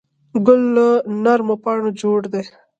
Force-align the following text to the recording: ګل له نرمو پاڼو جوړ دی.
ګل 0.45 0.61
له 0.75 0.87
نرمو 1.23 1.55
پاڼو 1.63 1.89
جوړ 2.01 2.19
دی. 2.33 2.43